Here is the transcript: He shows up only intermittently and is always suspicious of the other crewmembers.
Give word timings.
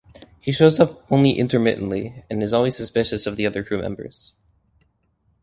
He 0.39 0.51
shows 0.51 0.79
up 0.79 1.05
only 1.11 1.33
intermittently 1.33 2.25
and 2.27 2.41
is 2.41 2.53
always 2.53 2.75
suspicious 2.75 3.27
of 3.27 3.35
the 3.35 3.45
other 3.45 3.63
crewmembers. 3.63 4.31